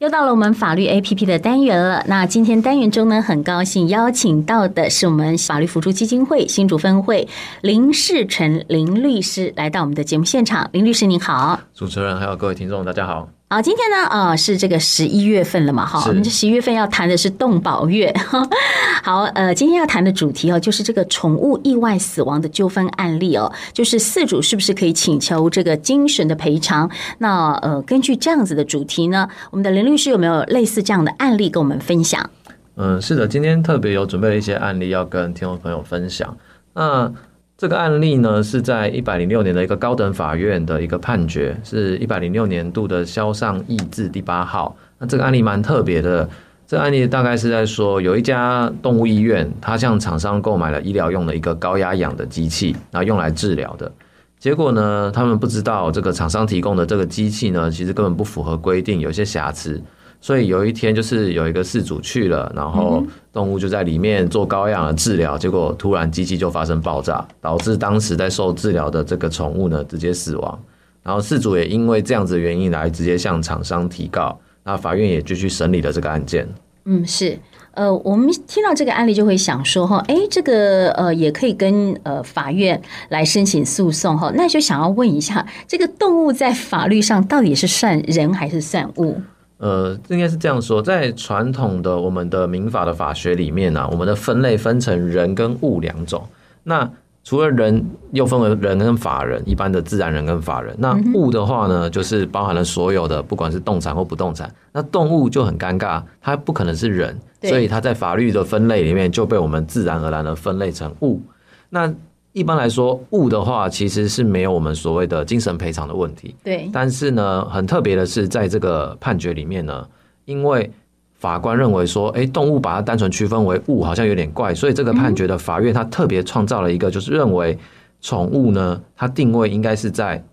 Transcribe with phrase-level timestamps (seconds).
[0.00, 2.02] 又到了我们法律 APP 的单元了。
[2.08, 7.28] 那今天单元中呢，很高兴邀请到的是我们法律辅助基金会新主分会
[7.60, 10.70] 林世成林律师来到我们的节目现场。
[10.72, 13.28] 林律师您好，主持人还有各位听众大家好。
[13.52, 18.14] 好，今天呢，呃，是这个十一月份了嘛，哈，我们这十一月份要谈的是动保月。
[19.02, 26.88] 好，呃，今天要谈的主题哦，就是这个宠物意外死亡的纠纷案例哦，就是饲主是不是可以请求这个精神的赔偿？
[27.18, 32.30] 那呃，根据这样子的主题呢，我们的林律师有没有类似这样的案例跟我们分享？
[32.76, 36.36] 嗯，是的，今天特别有准备了一些案例要跟听众朋友分享。
[36.72, 37.12] 那
[37.60, 44.74] 这个案例呢，是在一百零六年的一个高等法院的一个判决，是一百零六年度的消上易字第八号。
[44.96, 46.26] 那这个案例蛮特别的，
[46.66, 53.92] 这个案例大概是在说，有一家动物医院，他向厂商购买了医疗用的一个高压氧的机器，然后用来治疗的。
[54.38, 59.78] 结果呢，他们不知道这个厂商提供的这个机器呢，其实根本不符合规定，有些瑕疵。
[60.20, 63.02] 所以有一天，就是有一个事主去了，然后
[63.32, 70.58] 动物就在里面做高氧的治疗，结果突然机器就发生爆炸，导致当时在受治疗的这个宠物呢直接死亡。
[71.02, 76.46] 然后事主也因为这样子的原因来直接向厂商提告，那法院也继续审理了这个案件。
[76.84, 77.38] 嗯，是，
[77.72, 89.20] 呃，我们听到这个案例就会想说哈，哎，这个呃也可以跟呃法院来申请诉讼哈，那就想要问一下，这个动物在法律上到底是算人还是算物？
[89.60, 96.26] 呃，应该是这样说，在传统的我们的民法的法学里面呢、啊，我们的分类分成人跟物两种。
[96.62, 96.90] 那
[97.22, 100.74] 除了人，又分为人跟法人，一般的自然人跟法人。
[100.78, 104.50] 那物的话呢，就是包含了所有的，不管是动产或不动产。
[104.72, 111.20] 那动物就很尴尬，它不可能是人，所以它在法律的分类里面就被我们自然而然的分类成物。
[111.68, 111.92] 那
[112.40, 116.34] 一般来说，物的话其实是没有我们所谓的精神赔偿的问题。
[116.42, 116.70] 对。
[116.72, 119.86] 但是呢，很特别的是，在这个判决里面呢，
[120.24, 120.70] 因为
[121.16, 127.58] 法官认为说，哎，动物把它单纯区分为物，好像有点怪，所以这个判决的法院他特别创造了一个，就是认为
[128.00, 130.24] 宠物呢，它定位应该是在。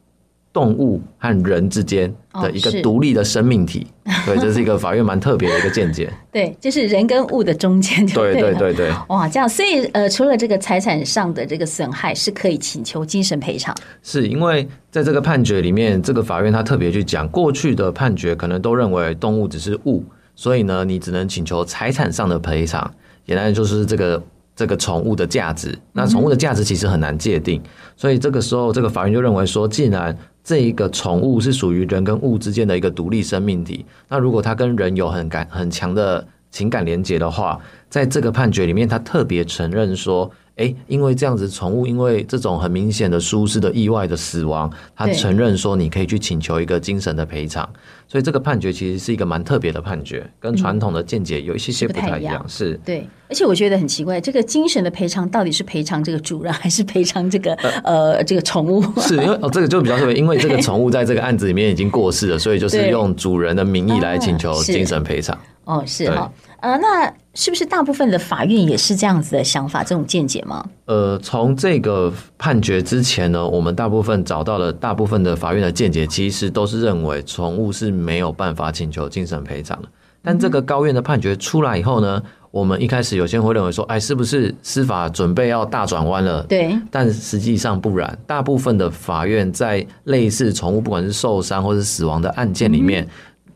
[0.53, 6.11] 动物和人之间的一个独立的生命体，哦、 对，这是一个法院蛮特别的一个见解。
[6.31, 8.91] 对，就是人跟物的中间对，对对对对。
[9.09, 20.03] 哇，这样，所以呃，除了这个财产上的这个损害是可以请求精神赔偿，是因为在这个判决里面，这个法院他特别去讲，过去的判决可能都认为动物只是物，
[20.35, 22.91] 所以呢，你只能请求财产上的赔偿，
[23.25, 24.23] 简单就是这个。
[24.57, 27.61] 这个宠物的价值，那宠物的价值其实很难界定，
[27.95, 37.59] 所以这个时候，这个法院就认为说，既然这一个宠物是属于人跟物之间的一个独立生命体，那如果它跟人有很感很强的情感连接的话，
[37.89, 40.31] 在这个判决里面，他特别承认说。
[40.57, 47.67] 哎，因为这样子，宠物因为这种很明显的舒适的意外的死亡，他承认说你可以去请求一个精神的赔偿，
[48.07, 52.41] 所以这个判决其实是一个蛮特别的判决，跟传统的见解有一些些不太一样。
[52.43, 57.53] 嗯、是，对，而且我觉得很奇怪，这个精神的赔偿到底是赔偿这个主人，还是赔偿这个
[57.83, 58.83] 呃，呃这个宠物？
[59.01, 65.37] 是因为哦，这个就比较特别，因为这个宠物在这个案子里面已经过世了，所以就是用主人的名义来请求精神赔偿。
[65.67, 70.65] 哦，是哈，呃，那是不是大部分的法院也是这样子的想法，这种见解吗？
[70.85, 79.89] 呃，从这个判决之前呢，我们大部分找到的大部分的法院的见解，其实都是认为宠物是没有办法请求精神赔偿的。
[80.23, 86.41] 但这个高院的判决出来以后呢，我们一开始有些人会认为说，哎，是不是司法准备要大转弯了？
[86.43, 86.77] 对。
[86.89, 93.03] 但实际上不然，大部分的法院在类似宠物不管是受伤或是死亡的案件里面。
[93.03, 93.09] 嗯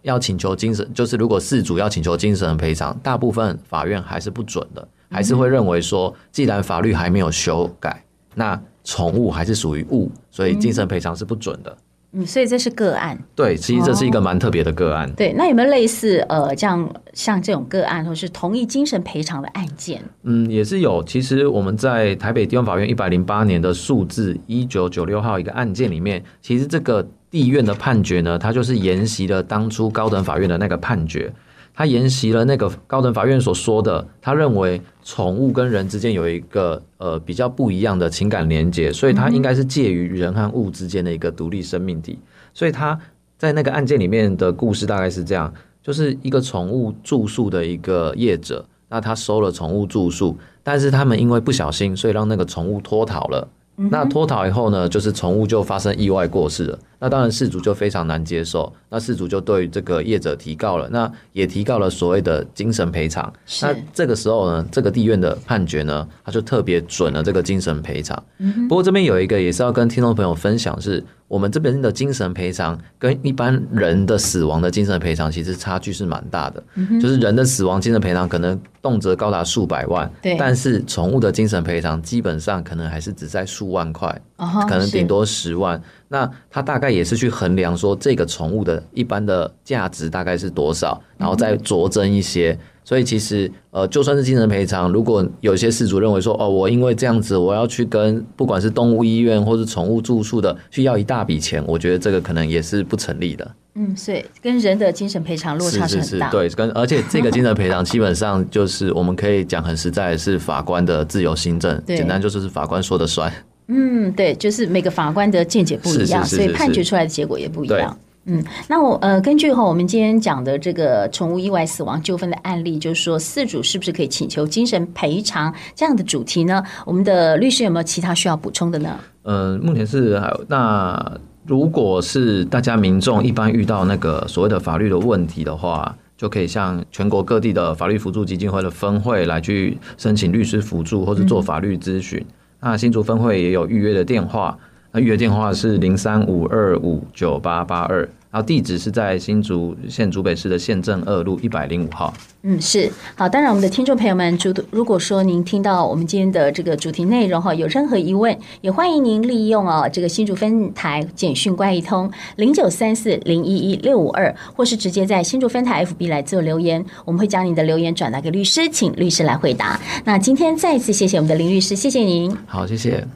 [0.03, 8.03] 要请求精神，就是如果事主要请求精神赔偿，大部分法院还是不准的，还是会认为说，既然法律还没有修改，
[8.35, 11.77] 那宠物还是属于物，所以精神赔偿是不准的。
[12.13, 13.17] 嗯，所以这是个案。
[13.35, 15.09] 对，其实这是一个蛮特别的个案。
[15.13, 20.01] 对，那有没有类似呃，这样像这种个案，或是同意精神赔偿的案件？
[20.23, 21.03] 嗯，也是有。
[21.03, 27.07] 其实我们在台北地方法院一百零八年的数字一九九六号一个案件里面，其实这个。
[27.31, 31.33] 地院的判决呢，它就是沿袭了当初高等法院的那个判决，
[31.73, 42.19] 它沿袭了那个高等法院所说的，他认为宠物跟人之间有一个呃比较不一样的情感连接，所以它应该是介于人和物之间的一个独立生命体。
[42.53, 42.99] 所以他
[43.37, 45.51] 在那个案件里面的故事大概是这样，
[45.81, 53.47] 就是一个宠物住宿的一个业者，那他收了宠物住宿，但是他们因为不小心，所以让那个宠物脱逃了。
[53.89, 56.77] 那脱逃以后呢，就是宠物就发生意外过世了。
[57.01, 63.33] 那当然事主就非常难接受，那事主就对这个业者提告了，那也提告了所谓的精神赔偿。
[63.63, 68.23] 那这个时候呢，这个地院的判决呢，他就特别准了这个精神赔偿。
[68.37, 71.03] 嗯、不过这边有一个也是要跟听众朋友分享是。
[71.31, 85.81] 我们这边的精神赔偿跟一般人的死亡的精神赔偿其实差距是蛮大的，嗯，就是人的死亡精神赔偿可能动辄高达数百万，对，但是宠物的精神赔偿基本上可能还是只在数万块，哦，可能顶多十万。
[86.11, 92.51] 那他大概也是去衡量说这个宠物的一般的价值大概是多少，然后再酌增一些。
[92.51, 103.51] 嗯所以其实，呃，就算是精神赔偿，如果有些事主认为说，哦，我因为这样子，我要去跟不管是动物医院或是宠物住宿的去要一大笔钱，我觉得这个可能也是不成立的。
[103.75, 106.01] 嗯，所以跟人的精神赔偿落差是很大。
[106.01, 113.31] 是是是，对，跟而且这个精神赔偿基本上就是我们可以讲很实在，是法官的自由心证，简单就是是法官说的算。
[113.73, 117.97] 嗯，对，就是每个法官的见解不一样，是是是是是，所以判决出来的结果也不一样。
[118.25, 126.61] 嗯，那我呃，根据哈我们今天讲的这个宠物意外死亡纠纷的案例，就是说饲主是不是可以请求精神赔偿这样的主题呢？
[126.85, 128.99] 我们的律师有没有其他需要补充的呢？
[129.23, 130.45] 嗯、呃，目前是还有。
[130.47, 142.19] 那如果是大家民众一般遇到那个所谓的法律的问题的话，就可以向全国各地的法律辅助基金会的分会来去申请律师辅助或者做法律咨询。
[142.19, 142.25] 嗯、
[142.61, 144.57] 那新竹分会也有预约的电话。
[144.91, 147.99] 那预约电话是零三五二五九八八二，
[148.29, 152.13] 然后地址是在新竹县竹北市的县政二路一百零五号。
[152.43, 153.29] 嗯，是好。
[153.29, 169.79] 当然，我们的听众朋友们，如如果说您听到我们今天的这个主题内容哈，有任何疑问，也欢迎您利用哦这个新竹分台简讯观一通零九三四零一一六五二，或是直接在新竹分台 FB 来做留言，我们会将你的留言转达给律师，请律师来回答。
[170.03, 172.35] 那今天再次谢谢我们的林律师，谢谢您。
[172.45, 173.07] 好，谢谢。